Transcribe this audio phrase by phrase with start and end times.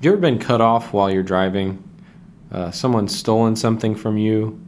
[0.00, 1.82] you ever been cut off while you're driving?
[2.50, 4.58] Uh, someone's stolen something from you.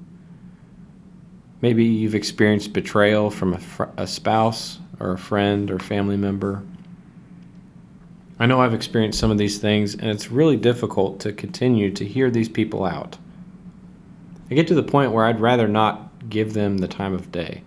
[1.63, 6.63] Maybe you've experienced betrayal from a, fr- a spouse or a friend or family member.
[8.39, 12.05] I know I've experienced some of these things, and it's really difficult to continue to
[12.05, 13.17] hear these people out.
[14.51, 17.63] I get to the point where I'd rather not give them the time of day.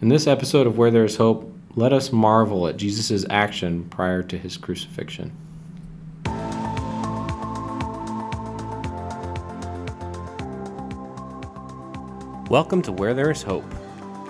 [0.00, 4.22] In this episode of Where There Is Hope, let us marvel at Jesus' action prior
[4.24, 5.32] to his crucifixion.
[12.52, 13.64] Welcome to Where There Is Hope.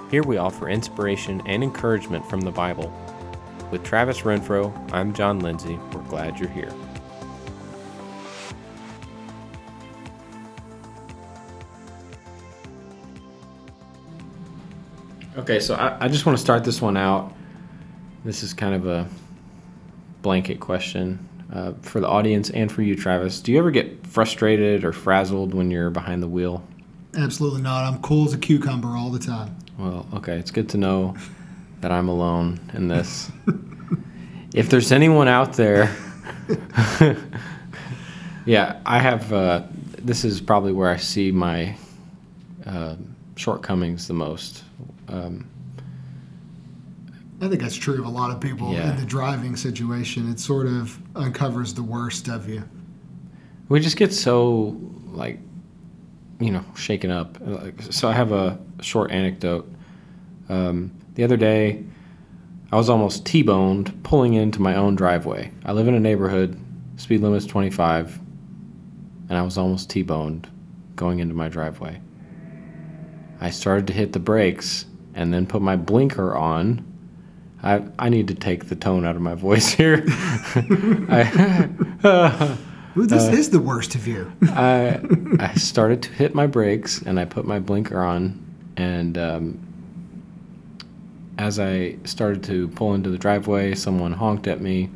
[0.08, 2.96] Here we offer inspiration and encouragement from the Bible.
[3.72, 5.76] With Travis Renfro, I'm John Lindsay.
[5.92, 6.72] We're glad you're here.
[15.36, 17.34] Okay, so I, I just want to start this one out.
[18.24, 19.09] This is kind of a
[20.23, 23.40] blanket question uh, for the audience and for you, Travis.
[23.40, 26.62] Do you ever get frustrated or frazzled when you're behind the wheel?
[27.16, 27.85] Absolutely not.
[27.85, 29.57] I'm cool as a cucumber all the time.
[29.79, 31.15] Well, okay, it's good to know
[31.80, 33.30] that I'm alone in this.
[34.54, 35.95] if there's anyone out there,
[38.46, 39.32] yeah, I have.
[39.32, 39.63] Uh,
[39.99, 41.77] this is probably where I see my
[42.66, 42.96] uh,
[43.37, 44.65] shortcomings the most.
[45.09, 45.49] Um,
[47.41, 48.91] I think that's true of a lot of people Yeah.
[48.93, 50.30] in the driving situation.
[50.30, 52.63] It sort of uncovers the worst of you.
[53.69, 54.76] we just get so
[55.13, 55.41] like
[56.43, 57.38] you know shaken up.
[57.90, 59.71] So i have a short anecdote.
[60.48, 61.85] Um, the other day
[62.71, 65.50] i was almost t-boned pulling into my own driveway.
[65.65, 66.59] I live in a neighborhood
[66.97, 68.19] speed limit's 25
[69.28, 70.48] and i was almost t-boned
[70.97, 72.00] going into my driveway.
[73.41, 76.87] I started to hit the brakes and then put my blinker on.
[77.62, 80.04] I, I need to take the tone out of my voice here.
[80.06, 81.76] I,
[82.97, 84.32] Ooh, this Uh, is the worst of you.
[84.43, 85.00] I
[85.41, 88.38] I started to hit my brakes and I put my blinker on
[88.76, 89.58] and um,
[91.38, 94.91] as I started to pull into the driveway, someone honked at me.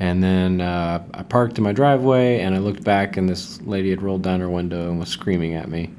[0.00, 3.90] And then uh, I parked in my driveway and I looked back and this lady
[3.90, 5.90] had rolled down her window and was screaming at me.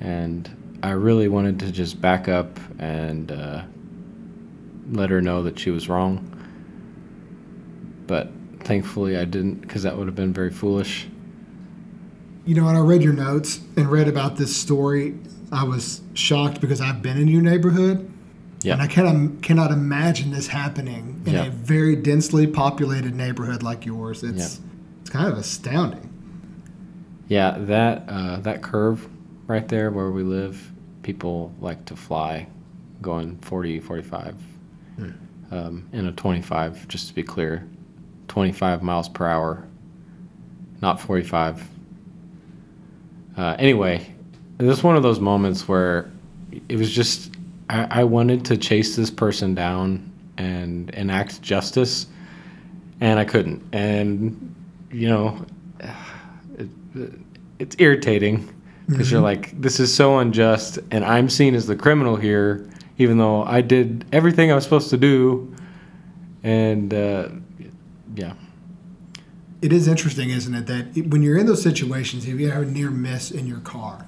[0.00, 3.62] And I really wanted to just back up and uh,
[4.92, 6.24] let her know that she was wrong.
[8.06, 8.30] But
[8.68, 11.08] thankfully I didn't because that would have been very foolish.
[12.44, 15.14] You know, when I read your notes and read about this story,
[15.50, 18.12] I was shocked because I've been in your neighborhood.
[18.62, 18.74] Yeah.
[18.74, 21.46] And I cannot, cannot imagine this happening in Yeah.
[21.46, 24.22] a very densely populated neighborhood like yours.
[24.22, 24.60] It's,
[25.00, 26.12] it's kind of astounding.
[27.28, 29.08] Yeah, that uh, that curve
[29.46, 32.48] right there where we live, people like to fly
[33.00, 34.34] going 40, 45
[35.50, 37.66] um, in a 25, just to be clear.
[38.28, 39.66] 25 miles per hour,
[40.80, 41.66] not 45.
[43.36, 44.06] Uh, anyway,
[44.58, 46.10] it was one of those moments where
[46.68, 47.34] it was just,
[47.70, 52.06] I, I wanted to chase this person down and enact justice,
[53.00, 53.62] and I couldn't.
[53.72, 54.54] And,
[54.90, 55.44] you know,
[56.58, 56.68] it,
[57.58, 58.54] it's irritating
[58.88, 62.66] because you're like, this is so unjust, and I'm seen as the criminal here,
[62.96, 65.54] even though I did everything I was supposed to do.
[66.42, 67.28] And uh,
[68.14, 68.34] yeah,
[69.60, 72.62] It is interesting, isn't it, that it- when you're in those situations, if you have
[72.62, 74.06] a near miss in your car,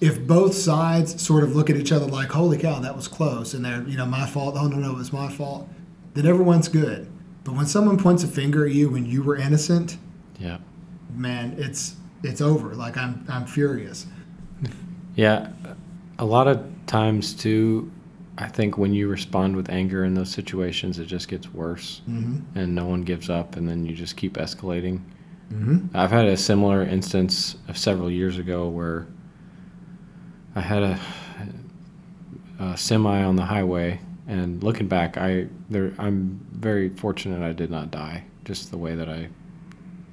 [0.00, 3.52] if both sides sort of look at each other like, "Holy cow, that was close,"
[3.54, 4.56] and they're, you know, my fault.
[4.58, 5.68] Oh no, no, it was my fault.
[6.14, 7.06] Then everyone's good.
[7.44, 9.98] But when someone points a finger at you when you were innocent,
[10.40, 10.58] yeah,
[11.16, 12.74] man, it's it's over.
[12.74, 14.06] Like I'm I'm furious.
[15.16, 15.48] yeah.
[16.18, 17.90] A lot of times too,
[18.38, 22.58] I think when you respond with anger in those situations, it just gets worse, Mm-hmm.
[22.58, 25.00] and no one gives up, and then you just keep escalating.
[25.52, 25.94] Mm-hmm.
[25.94, 29.06] I've had a similar instance of several years ago where
[30.54, 30.98] I had a,
[32.58, 37.70] a semi on the highway, and looking back, I there I'm very fortunate I did
[37.70, 39.28] not die, just the way that I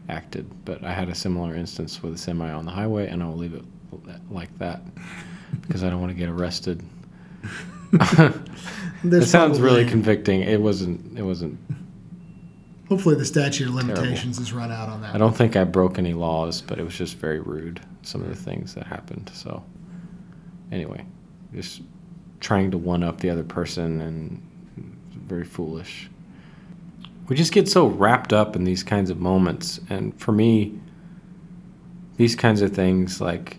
[0.10, 0.46] acted.
[0.66, 3.38] But I had a similar instance with a semi on the highway, and I will
[3.38, 3.64] leave it
[4.30, 4.82] like that
[5.62, 6.84] because I don't want to get arrested.
[7.94, 8.34] it
[9.04, 10.42] There's sounds really convicting.
[10.42, 11.18] It wasn't.
[11.18, 11.60] It wasn't.
[12.88, 15.14] Hopefully, the statute of limitations has run out on that.
[15.14, 17.80] I don't think I broke any laws, but it was just very rude.
[18.02, 19.30] Some of the things that happened.
[19.34, 19.64] So,
[20.72, 21.06] anyway,
[21.54, 21.82] just
[22.40, 24.42] trying to one up the other person and
[25.12, 26.10] very foolish.
[27.28, 30.80] We just get so wrapped up in these kinds of moments, and for me,
[32.18, 33.58] these kinds of things like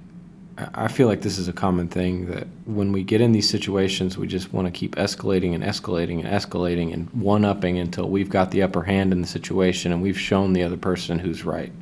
[0.59, 4.19] I feel like this is a common thing that when we get in these situations,
[4.19, 8.29] we just want to keep escalating and escalating and escalating and one upping until we've
[8.29, 11.73] got the upper hand in the situation and we've shown the other person who's right.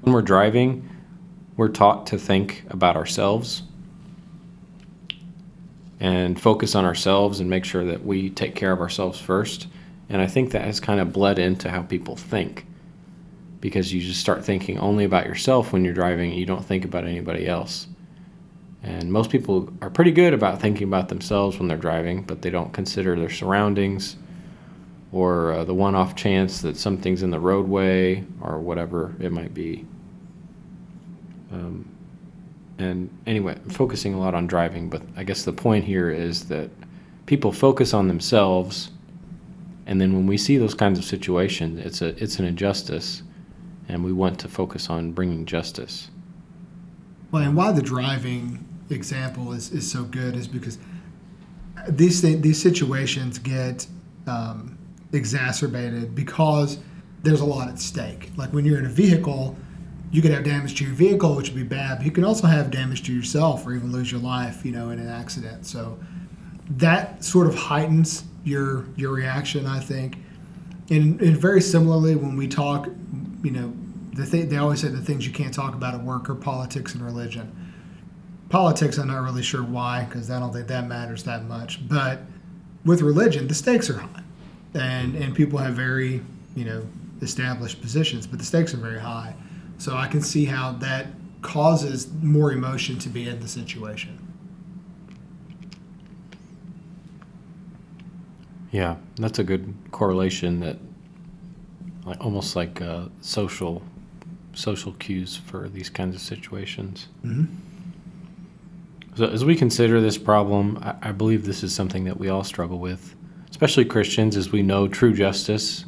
[0.00, 0.88] When we're driving,
[1.56, 3.62] we're taught to think about ourselves
[5.98, 9.66] and focus on ourselves and make sure that we take care of ourselves first.
[10.08, 12.64] And I think that has kind of bled into how people think
[13.60, 17.04] because you just start thinking only about yourself when you're driving you don't think about
[17.04, 17.86] anybody else.
[18.82, 22.48] And most people are pretty good about thinking about themselves when they're driving, but they
[22.48, 24.16] don't consider their surroundings
[25.12, 29.52] or uh, the one off chance that something's in the roadway or whatever it might
[29.52, 29.84] be.
[31.52, 31.88] Um,
[32.78, 36.46] and anyway, I'm focusing a lot on driving, but I guess the point here is
[36.46, 36.70] that
[37.26, 38.90] people focus on themselves,
[39.86, 43.22] and then when we see those kinds of situations, it's a it's an injustice,
[43.90, 46.10] and we want to focus on bringing justice.
[47.30, 50.78] Well, and why the driving example is, is so good is because
[51.88, 53.86] these th- these situations get
[54.26, 54.78] um,
[55.12, 56.78] exacerbated because
[57.22, 58.30] there's a lot at stake.
[58.36, 59.56] Like when you're in a vehicle,
[60.10, 61.98] you could have damage to your vehicle, which would be bad.
[61.98, 64.90] But you can also have damage to yourself or even lose your life, you know,
[64.90, 65.66] in an accident.
[65.66, 65.98] So
[66.70, 70.16] that sort of heightens your your reaction, I think.
[70.90, 72.88] And, and very similarly, when we talk,
[73.44, 73.72] you know,
[74.12, 76.94] the th- they always say the things you can't talk about at work are politics
[76.94, 77.50] and religion.
[78.48, 81.86] Politics, I'm not really sure why, because I don't think that matters that much.
[81.88, 82.20] But
[82.84, 84.22] with religion, the stakes are high,
[84.74, 86.22] and and people have very,
[86.56, 86.84] you know,
[87.22, 89.34] established positions, but the stakes are very high.
[89.78, 91.06] So I can see how that
[91.42, 94.18] causes more emotion to be in the situation.
[98.70, 100.60] Yeah, that's a good correlation.
[100.60, 100.78] That,
[102.04, 103.82] like almost like uh, social,
[104.54, 107.08] social cues for these kinds of situations.
[107.24, 107.44] Mm-hmm.
[109.16, 112.44] So as we consider this problem, I, I believe this is something that we all
[112.44, 113.14] struggle with,
[113.50, 115.84] especially Christians, as we know true justice,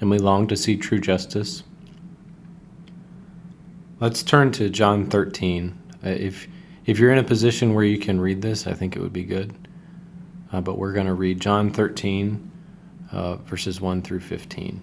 [0.00, 1.62] and we long to see true justice.
[4.00, 5.78] Let's turn to John 13.
[6.04, 6.48] Uh, if
[6.84, 9.24] if you're in a position where you can read this, I think it would be
[9.24, 9.52] good.
[10.52, 12.50] Uh, but we're going to read John 13,
[13.10, 14.82] uh, verses 1 through 15.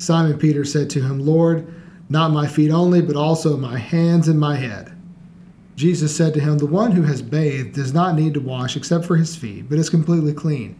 [0.00, 1.72] Simon Peter said to him, Lord,
[2.08, 4.92] not my feet only, but also my hands and my head.
[5.76, 9.04] Jesus said to him, The one who has bathed does not need to wash except
[9.04, 10.76] for his feet, but is completely clean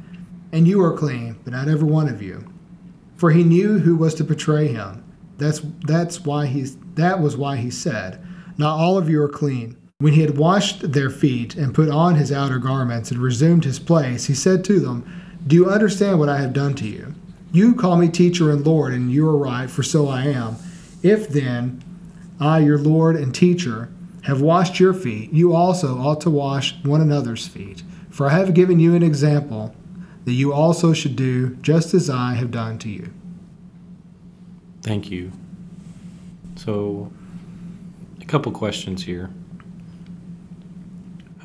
[0.52, 2.44] and you are clean, but not every one of you.
[3.16, 5.04] For he knew who was to betray him.
[5.38, 6.62] That's that's why he
[6.94, 8.24] that was why he said,
[8.58, 9.76] Not all of you are clean.
[9.98, 13.78] When he had washed their feet and put on his outer garments and resumed his
[13.78, 15.04] place, he said to them,
[15.46, 17.14] Do you understand what I have done to you?
[17.52, 20.56] You call me teacher and Lord, and you are right, for so I am.
[21.02, 21.82] If then
[22.38, 23.90] I, your Lord and teacher,
[24.22, 27.82] have washed your feet, you also ought to wash one another's feet.
[28.10, 29.74] For I have given you an example
[30.24, 33.12] that you also should do just as I have done to you.
[34.82, 35.32] Thank you.
[36.56, 37.10] So,
[38.20, 39.30] a couple questions here.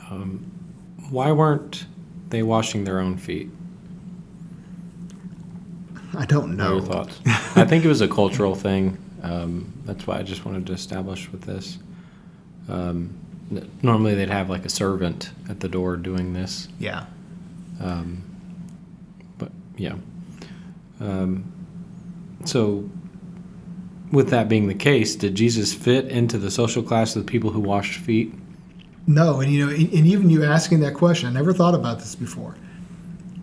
[0.09, 0.51] Um,
[1.09, 1.85] why weren't
[2.29, 3.49] they washing their own feet?
[6.17, 6.75] I don't know.
[6.75, 7.19] What your thoughts?
[7.55, 8.97] I think it was a cultural thing.
[9.23, 11.77] Um, that's why I just wanted to establish with this.
[12.69, 13.17] Um,
[13.81, 16.67] normally, they'd have like a servant at the door doing this.
[16.79, 17.05] Yeah.
[17.81, 18.23] Um,
[19.37, 19.95] but yeah.
[20.99, 21.51] Um,
[22.45, 22.89] so,
[24.11, 27.49] with that being the case, did Jesus fit into the social class of the people
[27.49, 28.33] who washed feet?
[29.07, 32.15] No, and you know, and even you asking that question, I never thought about this
[32.15, 32.55] before.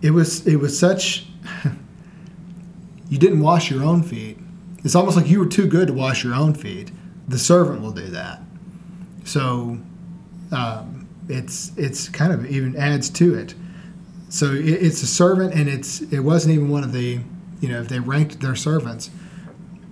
[0.00, 1.26] It was it was such.
[3.12, 4.38] you didn't wash your own feet.
[4.84, 6.90] It's almost like you were too good to wash your own feet.
[7.28, 8.40] The servant will do that.
[9.24, 9.76] So
[10.50, 13.54] um, it's it's kind of even adds to it.
[14.30, 17.20] So it, it's a servant, and it's it wasn't even one of the
[17.60, 19.10] you know if they ranked their servants,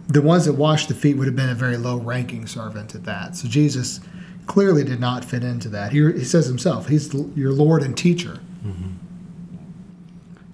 [0.08, 3.04] the ones that washed the feet would have been a very low ranking servant at
[3.04, 3.36] that.
[3.36, 4.00] So Jesus
[4.46, 5.92] clearly did not fit into that.
[5.92, 8.40] He, he says himself, He's your Lord and teacher.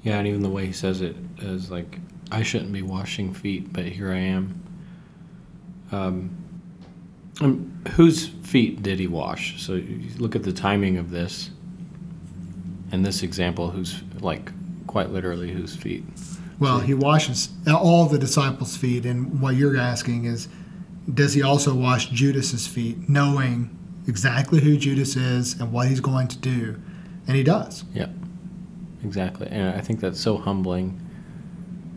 [0.03, 3.73] Yeah, and even the way he says it is like, I shouldn't be washing feet,
[3.73, 4.63] but here I am.
[5.93, 6.37] Um,
[7.41, 9.63] um, whose feet did he wash?
[9.63, 11.51] So you look at the timing of this.
[12.93, 14.51] In this example, who's like
[14.87, 16.05] quite literally whose feet?
[16.59, 20.49] Well, he washes all the disciples' feet, and what you're asking is,
[21.13, 23.77] does he also wash Judas's feet, knowing
[24.09, 26.81] exactly who Judas is and what he's going to do?
[27.27, 27.85] And he does.
[27.93, 28.09] Yeah,
[29.05, 29.49] exactly.
[29.49, 31.01] And I think that's so humbling.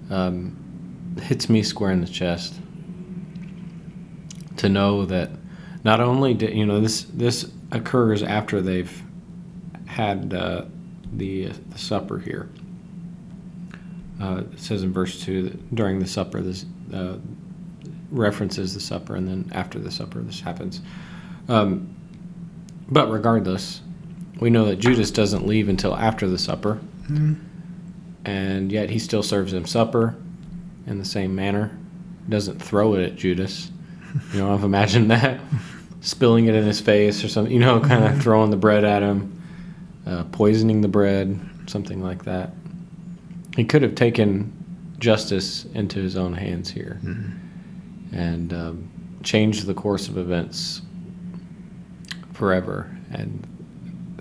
[0.10, 2.56] Um, hits me square in the chest
[4.58, 5.32] to know that
[5.84, 9.04] not only did you know this this occurs after they've
[9.86, 10.66] had uh,
[11.14, 12.50] the, the supper here.
[14.22, 17.18] Uh, it says in verse two that during the supper this uh,
[18.12, 20.82] references the supper, and then after the supper this happens.
[21.48, 21.96] Um,
[22.90, 23.82] but regardless,
[24.40, 26.80] we know that Judas doesn't leave until after the supper,
[28.30, 30.16] and yet he still serves him supper
[30.86, 31.76] in the same manner.
[32.30, 33.72] Doesn't throw it at Judas.
[34.34, 35.40] You know, I've imagined that
[36.02, 37.52] spilling it in his face or something.
[37.52, 39.42] You know, kind of throwing the bread at him,
[40.06, 42.52] uh, poisoning the bread, something like that.
[43.56, 44.54] He could have taken
[45.00, 47.00] justice into his own hands here
[48.12, 48.90] and um,
[49.24, 50.82] changed the course of events
[52.34, 52.96] forever.
[53.12, 53.48] And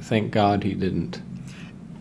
[0.01, 1.21] thank God he didn't.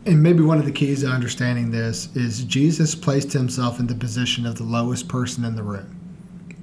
[0.07, 3.95] And maybe one of the keys to understanding this is Jesus placed himself in the
[3.95, 5.99] position of the lowest person in the room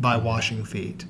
[0.00, 1.04] by washing feet.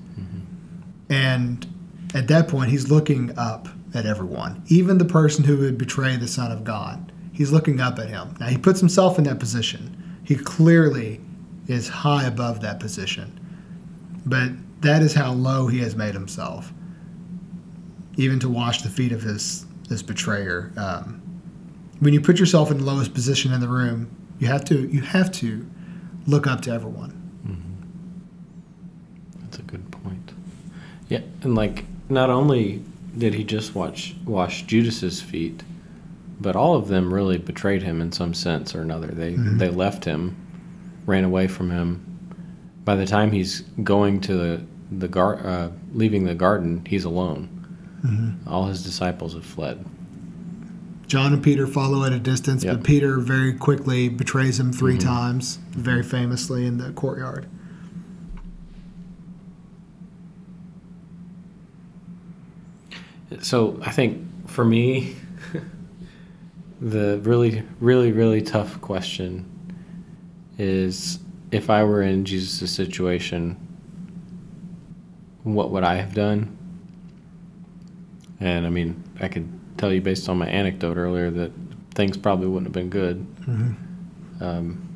[1.09, 1.65] And
[2.13, 6.27] at that point, he's looking up at everyone, even the person who would betray the
[6.27, 7.13] Son of God.
[7.33, 8.37] He's looking up at him.
[8.41, 10.19] Now, he puts himself in that position.
[10.25, 11.21] He clearly
[11.69, 13.39] is high above that position.
[14.27, 14.51] But
[14.83, 16.73] that is how low he has made himself,
[18.17, 20.73] even to wash the feet of his, his betrayer.
[20.77, 21.24] Um,
[22.01, 25.01] when you put yourself in the lowest position in the room, you have to you
[25.01, 25.67] have to
[26.27, 27.11] look up to everyone.
[27.47, 29.43] Mm-hmm.
[29.43, 30.33] That's a good point.
[31.09, 32.83] Yeah, and like not only
[33.17, 35.63] did he just watch wash Judas's feet,
[36.41, 39.09] but all of them really betrayed him in some sense or another.
[39.09, 39.59] They mm-hmm.
[39.59, 40.37] they left him,
[41.07, 42.11] ran away from him.
[42.85, 47.49] By the time he's going to the the gar- uh, leaving the garden, he's alone.
[48.05, 48.49] Mm-hmm.
[48.49, 49.85] All his disciples have fled.
[51.07, 52.77] John and Peter follow at a distance, Yep.
[52.77, 55.07] but Peter very quickly betrays him 3 mm-hmm.
[55.07, 57.47] times, very famously in the courtyard.
[63.41, 65.17] So I think for me,
[66.81, 69.51] the really, really, really tough question
[70.57, 71.19] is
[71.51, 73.57] if I were in Jesus' situation,
[75.43, 76.57] what would I have done?
[78.41, 81.53] And I mean, I could tell you based on my anecdote earlier that
[81.95, 83.27] things probably wouldn't have been good.
[84.41, 84.89] Um,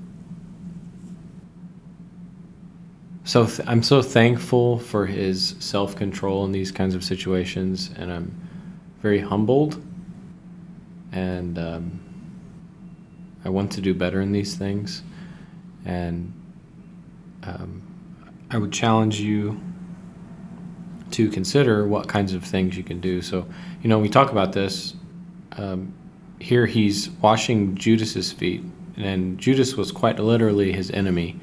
[3.25, 8.13] so th- I'm so thankful for his self control in these kinds of situations, and
[8.13, 8.49] I'm
[9.03, 9.83] very humbled.
[11.13, 12.01] And um,
[13.45, 15.03] I want to do better in these things.
[15.85, 16.33] And
[17.45, 17.83] um,
[18.51, 19.61] I would challenge you
[21.13, 23.23] to consider what kinds of things you can do.
[23.23, 23.47] So,
[23.83, 24.95] you know, we talk about this.
[25.53, 25.95] Um,
[26.41, 28.63] here he's washing Judas's feet,
[28.97, 31.39] and Judas was quite literally his enemy.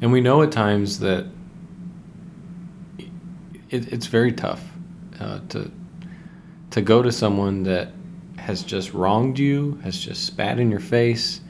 [0.00, 1.26] And we know at times that
[3.70, 4.62] it, it's very tough
[5.20, 5.70] uh, to
[6.70, 7.92] to go to someone that
[8.38, 11.40] has just wronged you, has just spat in your face,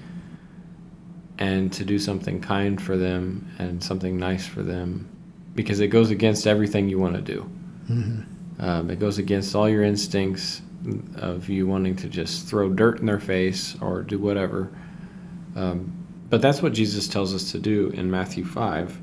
[1.39, 5.09] and to do something kind for them and something nice for them,
[5.55, 7.51] because it goes against everything you want to do.
[8.59, 10.63] Um, it goes against all your instincts
[11.17, 14.71] of you wanting to just throw dirt in their face or do whatever.
[15.57, 15.93] Um,
[16.31, 18.99] but that's what Jesus tells us to do in Matthew 5.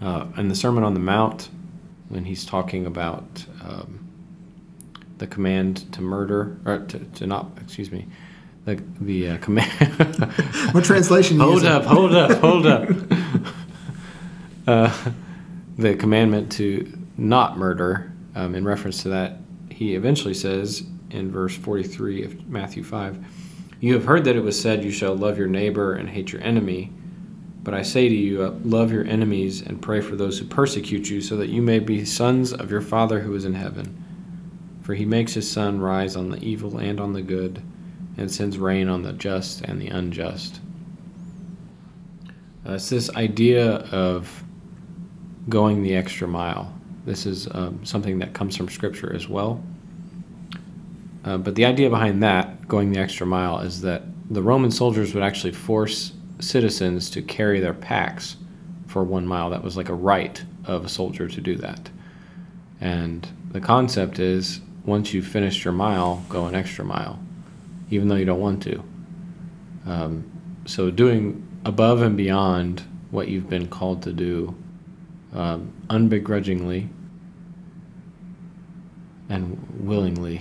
[0.00, 1.48] Uh, in the Sermon on the Mount,
[2.08, 4.06] when he's talking about um,
[5.18, 8.06] the command to murder, or to, to not, excuse me,
[8.64, 9.70] the, the uh, command.
[10.72, 11.40] What translation?
[11.40, 12.88] hold up, hold up, hold up.
[14.66, 14.94] uh,
[15.78, 19.38] the commandment to not murder, um, in reference to that,
[19.70, 23.24] he eventually says in verse 43 of Matthew 5
[23.80, 26.42] You have heard that it was said, You shall love your neighbor and hate your
[26.42, 26.92] enemy.
[27.62, 31.10] But I say to you, uh, love your enemies and pray for those who persecute
[31.10, 34.04] you, so that you may be sons of your Father who is in heaven.
[34.82, 37.60] For he makes his sun rise on the evil and on the good,
[38.16, 40.60] and sends rain on the just and the unjust.
[42.64, 44.44] Uh, it's this idea of
[45.48, 46.72] going the extra mile.
[47.04, 49.62] This is um, something that comes from Scripture as well.
[51.24, 55.14] Uh, but the idea behind that, going the extra mile, is that the Roman soldiers
[55.14, 58.36] would actually force citizens to carry their packs
[58.86, 59.50] for one mile.
[59.50, 61.90] That was like a right of a soldier to do that.
[62.80, 67.18] And the concept is once you've finished your mile, go an extra mile,
[67.90, 68.82] even though you don't want to.
[69.86, 70.24] Um,
[70.64, 74.54] so doing above and beyond what you've been called to do,
[75.34, 76.88] um, unbegrudgingly
[79.28, 80.40] and willingly.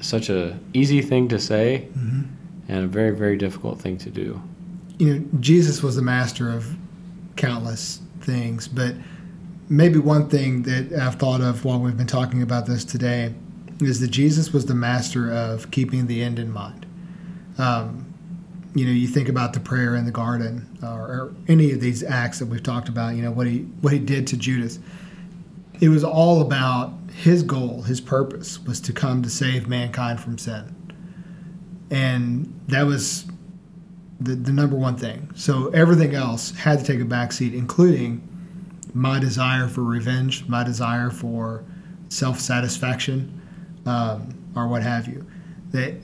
[0.00, 2.22] Such a easy thing to say, Mm-hmm.
[2.68, 4.40] and a very very difficult thing to do.
[4.98, 6.76] You know, Jesus was the master of
[7.36, 8.94] countless things, but
[9.68, 13.34] maybe one thing that I've thought of while we've been talking about this today
[13.80, 16.86] is that Jesus was the master of keeping the end in mind.
[17.58, 18.11] Um,
[18.74, 22.02] you know, you think about the prayer in the garden, or, or any of these
[22.02, 23.14] acts that we've talked about.
[23.14, 24.78] You know what he what he did to Judas.
[25.80, 30.38] It was all about his goal, his purpose was to come to save mankind from
[30.38, 30.74] sin,
[31.90, 33.26] and that was
[34.20, 35.30] the, the number one thing.
[35.34, 38.26] So everything else had to take a backseat, including
[38.94, 41.64] my desire for revenge, my desire for
[42.08, 43.40] self satisfaction,
[43.86, 45.26] um, or what have you.
[45.70, 45.94] That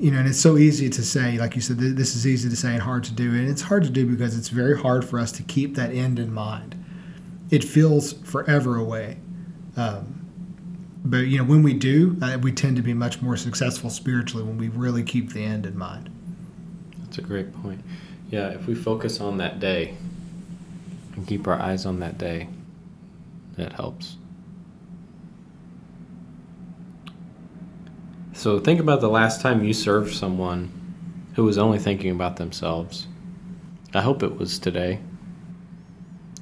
[0.00, 2.48] you know, and it's so easy to say, like you said, th- this is easy
[2.48, 5.04] to say and hard to do, and it's hard to do because it's very hard
[5.04, 6.74] for us to keep that end in mind.
[7.50, 9.18] It feels forever away.
[9.76, 10.20] Um,
[11.04, 14.42] but you know, when we do, uh, we tend to be much more successful spiritually
[14.42, 16.08] when we really keep the end in mind.
[17.02, 17.82] That's a great point.
[18.30, 19.96] Yeah, if we focus on that day
[21.14, 22.48] and keep our eyes on that day,
[23.56, 24.16] that helps.
[28.40, 30.72] So think about the last time you served someone
[31.34, 33.06] who was only thinking about themselves.
[33.92, 34.98] I hope it was today,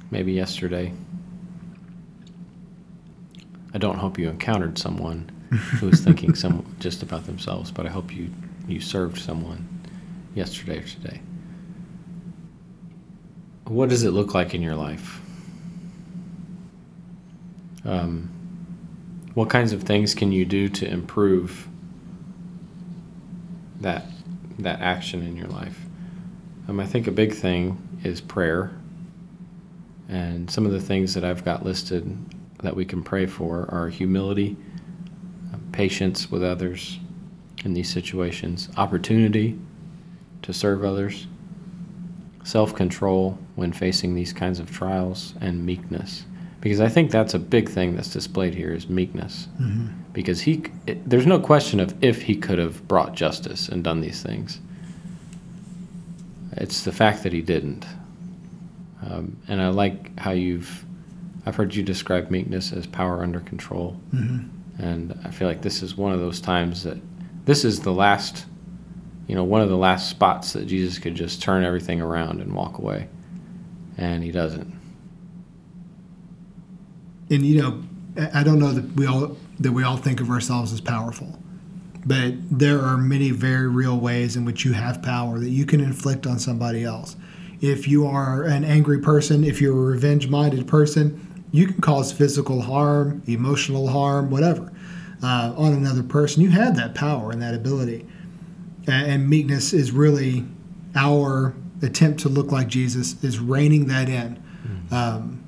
[0.09, 0.93] maybe yesterday.
[3.73, 7.89] I don't hope you encountered someone who was thinking some just about themselves, but I
[7.89, 8.31] hope you
[8.65, 9.67] you served someone
[10.35, 11.19] yesterday or today.
[13.65, 15.19] What does it look like in your life?
[17.83, 18.31] Um,
[19.33, 21.68] what kinds of things can you do to improve
[23.81, 24.05] that
[24.59, 25.79] that action in your life?
[26.67, 28.71] Um, I think a big thing is prayer,
[30.07, 32.17] and some of the things that I've got listed
[32.61, 34.57] that we can pray for are humility,
[35.53, 36.99] uh, patience with others
[37.63, 39.57] in these situations, opportunity
[40.41, 41.27] to serve others,
[42.43, 46.25] self control when facing these kinds of trials, and meekness.
[46.61, 49.47] Because I think that's a big thing that's displayed here is meekness.
[49.61, 49.87] Mm-hmm.
[50.11, 54.01] Because he, it, there's no question of if he could have brought justice and done
[54.01, 54.59] these things.
[56.53, 57.85] It's the fact that he didn't.
[59.05, 60.83] Um, and I like how you've,
[61.45, 63.99] I've heard you describe meekness as power under control.
[64.13, 64.83] Mm-hmm.
[64.83, 66.97] And I feel like this is one of those times that
[67.45, 68.45] this is the last,
[69.27, 72.53] you know, one of the last spots that Jesus could just turn everything around and
[72.53, 73.07] walk away.
[73.97, 74.78] And he doesn't.
[77.29, 77.83] And you know,
[78.33, 81.37] I don't know that we all that we all think of ourselves as powerful,
[82.05, 85.79] but there are many very real ways in which you have power that you can
[85.79, 87.15] inflict on somebody else.
[87.61, 92.61] If you are an angry person, if you're a revenge-minded person, you can cause physical
[92.61, 94.71] harm, emotional harm, whatever,
[95.21, 96.41] uh, on another person.
[96.41, 98.05] You have that power and that ability,
[98.87, 100.45] and meekness is really
[100.95, 104.41] our attempt to look like Jesus is reining that in.
[104.91, 105.43] Um,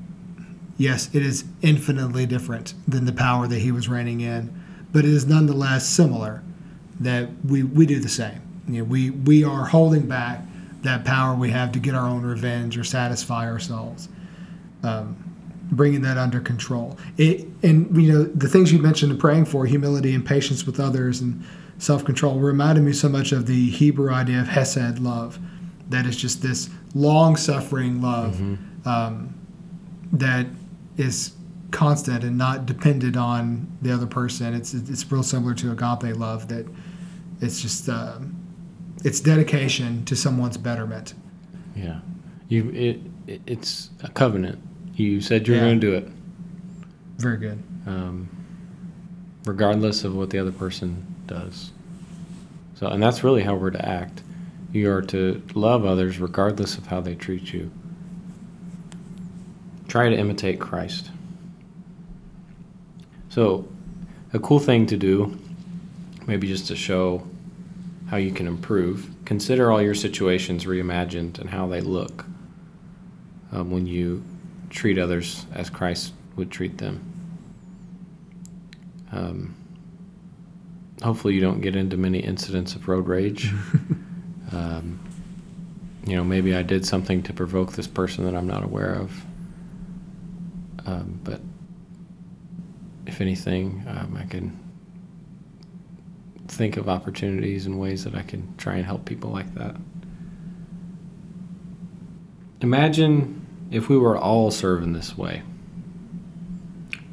[0.81, 4.51] yes, it is infinitely different than the power that he was reining in,
[4.91, 6.43] but it is nonetheless similar
[6.99, 8.41] that we, we do the same.
[8.67, 10.41] You know, we, we are holding back
[10.81, 14.09] that power we have to get our own revenge or satisfy ourselves,
[14.81, 15.15] um,
[15.71, 16.97] bringing that under control.
[17.17, 20.79] It, and, you know, the things you mentioned in praying for, humility and patience with
[20.79, 21.45] others and
[21.77, 25.37] self control, reminded me so much of the Hebrew idea of Hesed love.
[25.89, 28.41] That is just this long suffering love
[28.87, 29.35] um,
[30.13, 30.47] that
[30.97, 31.33] is
[31.71, 34.53] constant and not dependent on the other person.
[34.53, 36.67] It's it's real similar to agape love that
[37.39, 38.35] it's just um,
[39.03, 41.13] it's dedication to someone's betterment.
[41.75, 41.99] Yeah.
[42.49, 44.59] You, it, it it's a covenant.
[44.95, 45.65] You said you were Yeah.
[45.65, 46.09] going to do it,
[47.17, 47.63] Very good.
[47.87, 48.27] um,
[49.45, 51.71] regardless of what the other person does.
[52.75, 54.21] So, and that's really how we're to act.
[54.73, 57.71] You are to love others regardless of how they treat you.
[59.91, 61.11] Try to imitate Christ.
[63.27, 63.67] So,
[64.31, 65.37] a cool thing to do,
[66.25, 67.27] maybe just to show
[68.09, 72.23] how you can improve, consider all your situations reimagined and how they look
[73.51, 74.23] um, when you
[74.69, 77.03] treat others as Christ would treat them.
[79.11, 79.53] Um,
[81.03, 83.51] hopefully, you don't get into many incidents of road rage.
[84.53, 85.01] um,
[86.05, 89.25] you know, maybe I did something to provoke this person that I'm not aware of.
[90.85, 91.41] Um, but
[93.05, 94.57] if anything, um, I can
[96.47, 99.75] think of opportunities and ways that I can try and help people like that.
[102.61, 105.41] Imagine if we were all serving this way.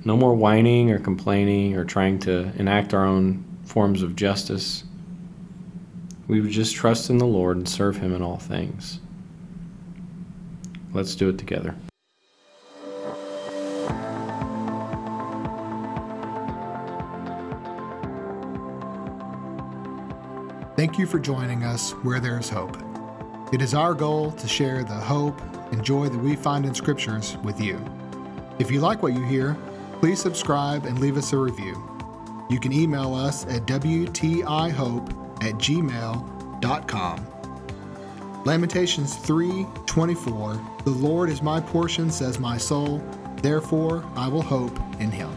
[0.05, 4.85] No more whining or complaining or trying to enact our own forms of justice.
[6.27, 9.01] We would just trust in the Lord and serve Him in all things.
[10.93, 11.75] Let's do it together.
[20.79, 22.77] Thank you for joining us where there is hope.
[23.53, 25.41] It is our goal to share the hope
[25.73, 27.85] and joy that we find in scriptures with you.
[28.61, 29.57] If you like what you hear,
[29.99, 31.83] please subscribe and leave us a review.
[32.49, 37.27] You can email us at WTIHope at gmail.com.
[38.45, 43.03] Lamentations 3:24 The Lord is my portion says my soul
[43.43, 45.29] therefore I will hope in him.